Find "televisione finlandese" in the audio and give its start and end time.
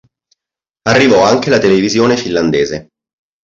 1.59-2.87